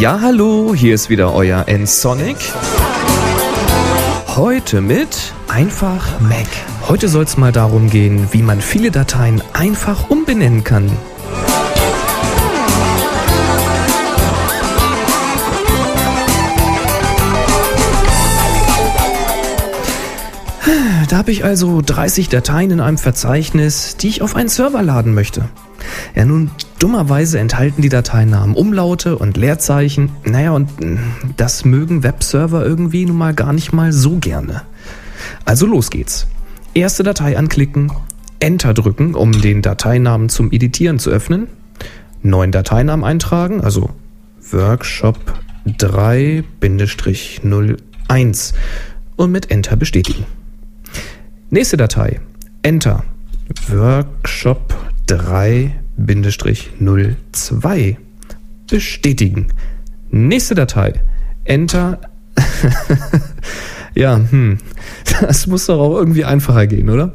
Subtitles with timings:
[0.00, 2.36] Ja, hallo, hier ist wieder euer N-Sonic.
[4.36, 6.48] Heute mit Einfach Mac.
[6.88, 10.90] Heute soll es mal darum gehen, wie man viele Dateien einfach umbenennen kann.
[21.08, 25.14] Da habe ich also 30 Dateien in einem Verzeichnis, die ich auf einen Server laden
[25.14, 25.48] möchte.
[26.16, 26.50] Ja, nun,
[26.84, 30.10] dummerweise enthalten die Dateinamen Umlaute und Leerzeichen.
[30.22, 30.98] Naja, und hm,
[31.38, 34.60] das mögen Webserver irgendwie nun mal gar nicht mal so gerne.
[35.46, 36.26] Also los geht's.
[36.74, 37.90] Erste Datei anklicken,
[38.38, 41.46] Enter drücken, um den Dateinamen zum Editieren zu öffnen.
[42.20, 43.88] Neuen Dateinamen eintragen, also
[44.50, 45.16] Workshop
[45.66, 48.52] 3-01
[49.16, 50.26] und mit Enter bestätigen.
[51.48, 52.20] Nächste Datei.
[52.62, 53.04] Enter.
[53.68, 54.74] Workshop
[55.98, 57.96] 3-02.
[58.68, 59.48] Bestätigen.
[60.10, 61.02] Nächste Datei.
[61.44, 62.00] Enter.
[63.94, 64.58] ja, hm.
[65.20, 67.12] Das muss doch auch irgendwie einfacher gehen, oder?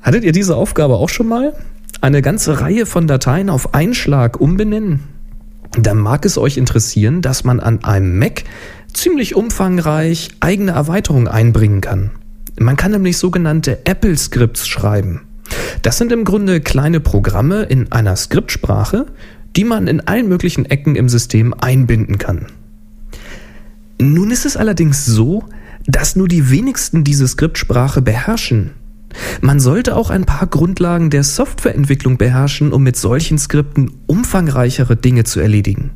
[0.00, 1.54] Hattet ihr diese Aufgabe auch schon mal?
[2.00, 5.00] Eine ganze Reihe von Dateien auf einen Schlag umbenennen?
[5.78, 8.44] Dann mag es euch interessieren, dass man an einem Mac
[8.92, 12.10] ziemlich umfangreich eigene Erweiterungen einbringen kann.
[12.58, 15.22] Man kann nämlich sogenannte Apple-Scripts schreiben.
[15.82, 19.06] Das sind im Grunde kleine Programme in einer Skriptsprache,
[19.56, 22.46] die man in allen möglichen Ecken im System einbinden kann.
[24.00, 25.44] Nun ist es allerdings so,
[25.86, 28.70] dass nur die wenigsten diese Skriptsprache beherrschen.
[29.40, 35.24] Man sollte auch ein paar Grundlagen der Softwareentwicklung beherrschen, um mit solchen Skripten umfangreichere Dinge
[35.24, 35.90] zu erledigen.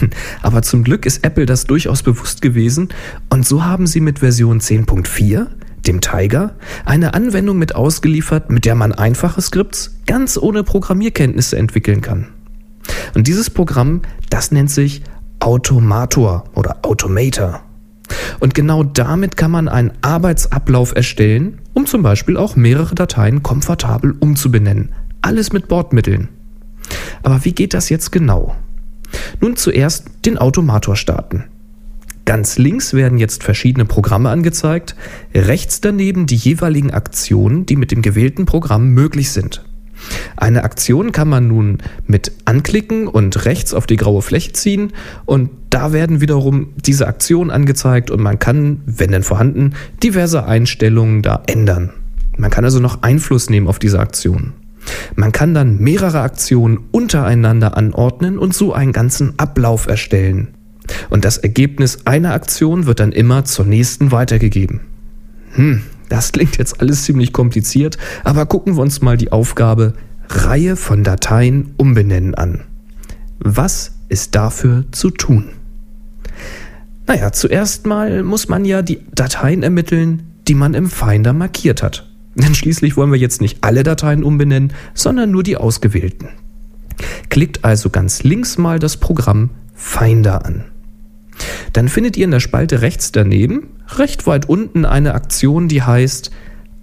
[0.42, 2.88] Aber zum Glück ist Apple das durchaus bewusst gewesen
[3.28, 5.46] und so haben sie mit Version 10.4
[5.84, 6.54] dem Tiger,
[6.84, 12.28] eine Anwendung mit ausgeliefert, mit der man einfache Skripts ganz ohne Programmierkenntnisse entwickeln kann.
[13.14, 15.02] Und dieses Programm, das nennt sich
[15.40, 17.62] Automator oder Automator.
[18.40, 24.14] Und genau damit kann man einen Arbeitsablauf erstellen, um zum Beispiel auch mehrere Dateien komfortabel
[24.18, 24.92] umzubenennen.
[25.22, 26.28] Alles mit Bordmitteln.
[27.22, 28.54] Aber wie geht das jetzt genau?
[29.40, 31.44] Nun zuerst den Automator starten.
[32.24, 34.96] Ganz links werden jetzt verschiedene Programme angezeigt,
[35.34, 39.64] rechts daneben die jeweiligen Aktionen, die mit dem gewählten Programm möglich sind.
[40.36, 44.92] Eine Aktion kann man nun mit anklicken und rechts auf die graue Fläche ziehen
[45.24, 51.22] und da werden wiederum diese Aktionen angezeigt und man kann, wenn denn vorhanden, diverse Einstellungen
[51.22, 51.90] da ändern.
[52.36, 54.52] Man kann also noch Einfluss nehmen auf diese Aktion.
[55.16, 60.53] Man kann dann mehrere Aktionen untereinander anordnen und so einen ganzen Ablauf erstellen.
[61.10, 64.80] Und das Ergebnis einer Aktion wird dann immer zur nächsten weitergegeben.
[65.52, 69.94] Hm, das klingt jetzt alles ziemlich kompliziert, aber gucken wir uns mal die Aufgabe
[70.28, 72.62] Reihe von Dateien umbenennen an.
[73.38, 75.50] Was ist dafür zu tun?
[77.06, 82.10] Naja, zuerst mal muss man ja die Dateien ermitteln, die man im Finder markiert hat.
[82.34, 86.30] Denn schließlich wollen wir jetzt nicht alle Dateien umbenennen, sondern nur die ausgewählten.
[87.28, 90.64] Klickt also ganz links mal das Programm Finder an.
[91.74, 93.68] Dann findet ihr in der Spalte rechts daneben,
[93.98, 96.30] recht weit unten, eine Aktion, die heißt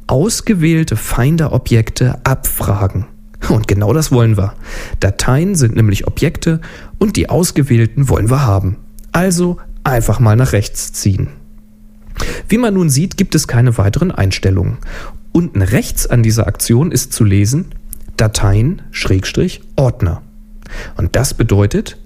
[0.05, 3.05] Ausgewählte Finder-Objekte abfragen.
[3.49, 4.53] Und genau das wollen wir.
[4.99, 6.59] Dateien sind nämlich Objekte
[6.99, 8.77] und die ausgewählten wollen wir haben.
[9.13, 11.29] Also einfach mal nach rechts ziehen.
[12.49, 14.77] Wie man nun sieht, gibt es keine weiteren Einstellungen.
[15.31, 17.67] Unten rechts an dieser Aktion ist zu lesen
[18.17, 20.21] Dateien Schrägstrich Ordner.
[20.97, 21.97] Und das bedeutet,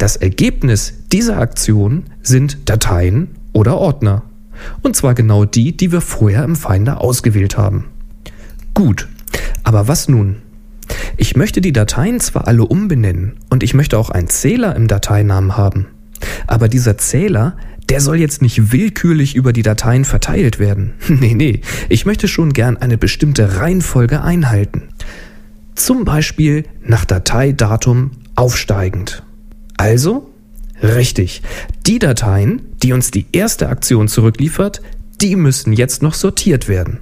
[0.00, 4.22] das Ergebnis dieser Aktion sind Dateien oder Ordner.
[4.80, 7.84] Und zwar genau die, die wir vorher im Finder ausgewählt haben.
[8.72, 9.08] Gut,
[9.62, 10.36] aber was nun?
[11.18, 15.58] Ich möchte die Dateien zwar alle umbenennen und ich möchte auch einen Zähler im Dateinamen
[15.58, 15.86] haben.
[16.46, 17.58] Aber dieser Zähler,
[17.90, 20.94] der soll jetzt nicht willkürlich über die Dateien verteilt werden.
[21.08, 24.88] Nee, nee, ich möchte schon gern eine bestimmte Reihenfolge einhalten.
[25.74, 29.22] Zum Beispiel nach Dateidatum aufsteigend.
[29.80, 30.28] Also,
[30.82, 31.40] richtig,
[31.86, 34.82] die Dateien, die uns die erste Aktion zurückliefert,
[35.22, 36.98] die müssen jetzt noch sortiert werden.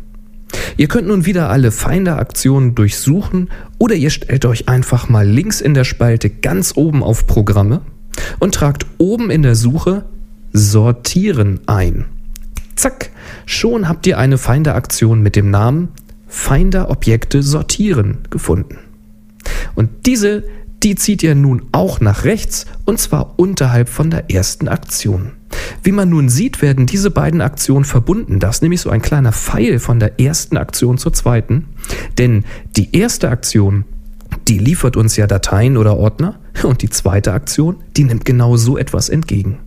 [0.76, 5.74] Ihr könnt nun wieder alle Finder-Aktionen durchsuchen oder ihr stellt euch einfach mal links in
[5.74, 7.80] der Spalte ganz oben auf Programme
[8.38, 10.04] und tragt oben in der Suche
[10.52, 12.04] Sortieren ein.
[12.76, 13.10] Zack,
[13.44, 15.88] schon habt ihr eine Finder-Aktion mit dem Namen
[16.28, 18.78] Finder Objekte sortieren gefunden.
[19.74, 20.44] Und diese
[20.82, 25.32] die zieht ihr nun auch nach rechts und zwar unterhalb von der ersten Aktion.
[25.82, 28.38] Wie man nun sieht, werden diese beiden Aktionen verbunden.
[28.38, 31.66] Das ist nämlich so ein kleiner Pfeil von der ersten Aktion zur zweiten.
[32.16, 32.44] Denn
[32.76, 33.84] die erste Aktion,
[34.46, 36.38] die liefert uns ja Dateien oder Ordner.
[36.62, 39.58] Und die zweite Aktion, die nimmt genau so etwas entgegen.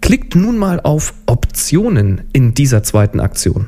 [0.00, 3.66] Klickt nun mal auf Optionen in dieser zweiten Aktion.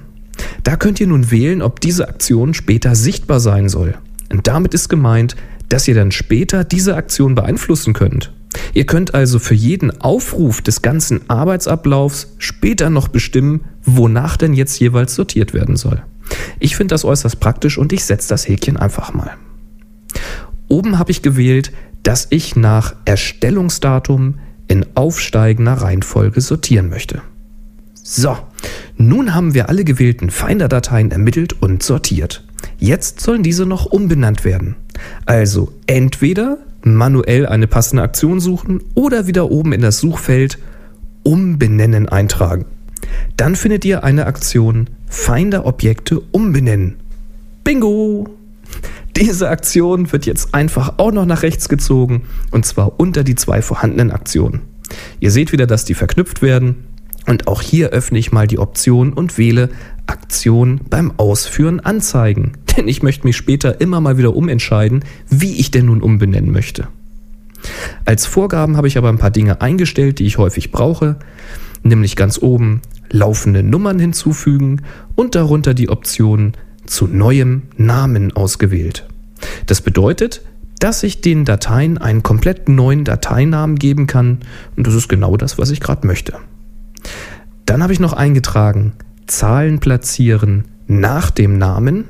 [0.63, 3.95] Da könnt ihr nun wählen, ob diese Aktion später sichtbar sein soll.
[4.31, 5.37] Und damit ist gemeint,
[5.71, 8.33] dass ihr dann später diese Aktion beeinflussen könnt.
[8.75, 14.79] Ihr könnt also für jeden Aufruf des ganzen Arbeitsablaufs später noch bestimmen, wonach denn jetzt
[14.79, 16.03] jeweils sortiert werden soll.
[16.59, 19.33] Ich finde das äußerst praktisch und ich setze das Häkchen einfach mal.
[20.69, 21.73] Oben habe ich gewählt,
[22.03, 24.39] dass ich nach Erstellungsdatum
[24.69, 27.23] in aufsteigender Reihenfolge sortieren möchte.
[28.13, 28.37] So,
[28.97, 32.43] nun haben wir alle gewählten Finder-Dateien ermittelt und sortiert.
[32.77, 34.75] Jetzt sollen diese noch umbenannt werden.
[35.27, 40.59] Also entweder manuell eine passende Aktion suchen oder wieder oben in das Suchfeld
[41.23, 42.65] Umbenennen eintragen.
[43.37, 46.97] Dann findet ihr eine Aktion Finder Objekte umbenennen.
[47.63, 48.29] Bingo!
[49.15, 53.63] Diese Aktion wird jetzt einfach auch noch nach rechts gezogen und zwar unter die zwei
[53.63, 54.63] vorhandenen Aktionen.
[55.21, 56.90] Ihr seht wieder, dass die verknüpft werden
[57.27, 59.71] und auch hier öffne ich mal die Option und wähle
[60.07, 62.53] Aktion beim Ausführen anzeigen.
[62.77, 66.89] Denn ich möchte mich später immer mal wieder umentscheiden, wie ich denn nun umbenennen möchte.
[68.05, 71.17] Als Vorgaben habe ich aber ein paar Dinge eingestellt, die ich häufig brauche,
[71.83, 72.81] nämlich ganz oben
[73.11, 74.83] laufende Nummern hinzufügen
[75.15, 76.53] und darunter die Option
[76.87, 79.07] zu neuem Namen ausgewählt.
[79.67, 80.43] Das bedeutet,
[80.79, 84.39] dass ich den Dateien einen komplett neuen Dateinamen geben kann
[84.77, 86.35] und das ist genau das, was ich gerade möchte.
[87.71, 88.95] Dann habe ich noch eingetragen,
[89.29, 92.07] Zahlen platzieren nach dem Namen.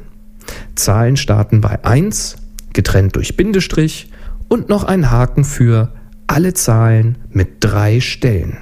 [0.75, 2.37] Zahlen starten bei 1,
[2.73, 4.11] getrennt durch Bindestrich
[4.49, 5.93] und noch ein Haken für
[6.27, 8.57] alle Zahlen mit drei Stellen.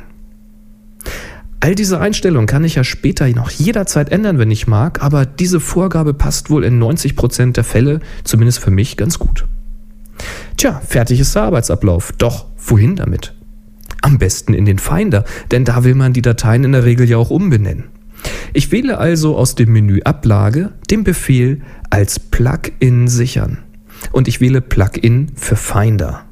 [1.61, 5.61] All diese Einstellungen kann ich ja später noch jederzeit ändern, wenn ich mag, aber diese
[5.61, 9.45] Vorgabe passt wohl in 90 Prozent der Fälle, zumindest für mich, ganz gut.
[10.57, 12.11] Tja, fertig ist der Arbeitsablauf.
[12.19, 13.38] Doch wohin damit?
[14.03, 17.17] Am besten in den Finder, denn da will man die Dateien in der Regel ja
[17.17, 17.85] auch umbenennen.
[18.53, 21.61] Ich wähle also aus dem Menü Ablage den Befehl
[21.91, 23.59] als Plugin sichern
[24.13, 26.25] und ich wähle Plugin für Finder.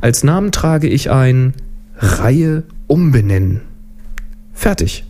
[0.00, 1.54] Als Namen trage ich ein
[1.96, 3.62] Reihe umbenennen.
[4.52, 5.04] Fertig.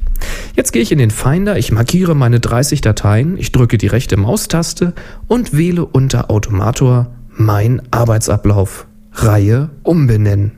[0.54, 4.16] Jetzt gehe ich in den Finder, ich markiere meine 30 Dateien, ich drücke die rechte
[4.16, 4.94] Maustaste
[5.26, 8.86] und wähle unter Automator mein Arbeitsablauf.
[9.12, 10.52] Reihe umbenennen.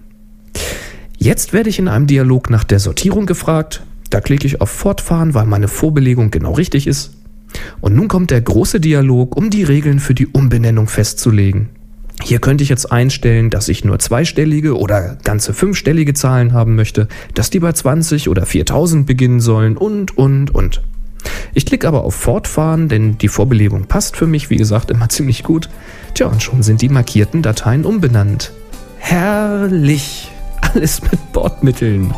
[1.19, 3.83] Jetzt werde ich in einem Dialog nach der Sortierung gefragt.
[4.11, 7.13] Da klicke ich auf Fortfahren, weil meine Vorbelegung genau richtig ist.
[7.81, 11.71] Und nun kommt der große Dialog, um die Regeln für die Umbenennung festzulegen.
[12.23, 17.09] Hier könnte ich jetzt einstellen, dass ich nur zweistellige oder ganze fünfstellige Zahlen haben möchte,
[17.35, 20.83] dass die bei 20 oder 4000 beginnen sollen und, und, und.
[21.55, 25.43] Ich klicke aber auf Fortfahren, denn die Vorbelegung passt für mich, wie gesagt, immer ziemlich
[25.43, 25.69] gut.
[26.15, 28.53] Tja, und schon sind die markierten Dateien umbenannt.
[28.99, 30.31] Herrlich!
[30.75, 32.13] Alles mit Bordmitteln.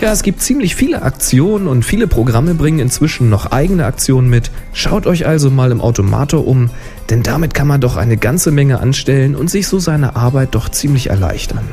[0.00, 4.50] Ja, es gibt ziemlich viele Aktionen und viele Programme bringen inzwischen noch eigene Aktionen mit.
[4.72, 6.70] Schaut euch also mal im Automator um,
[7.10, 10.70] denn damit kann man doch eine ganze Menge anstellen und sich so seine Arbeit doch
[10.70, 11.68] ziemlich erleichtern.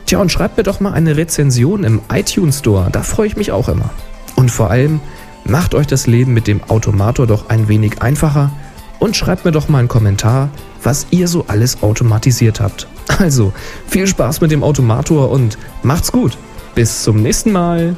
[0.07, 3.51] Tja, und schreibt mir doch mal eine Rezension im iTunes Store, da freue ich mich
[3.51, 3.91] auch immer.
[4.41, 4.99] Und vor allem,
[5.43, 8.49] macht euch das Leben mit dem Automator doch ein wenig einfacher
[8.97, 10.49] und schreibt mir doch mal einen Kommentar,
[10.81, 12.87] was ihr so alles automatisiert habt.
[13.19, 13.53] Also,
[13.87, 16.39] viel Spaß mit dem Automator und macht's gut.
[16.73, 17.95] Bis zum nächsten Mal.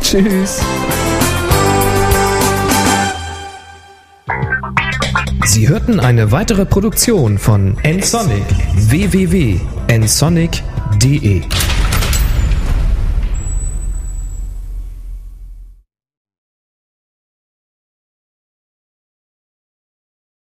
[0.00, 0.60] Tschüss.
[5.44, 8.44] Sie hörten eine weitere Produktion von nsonic
[8.76, 11.42] www.nsonic.de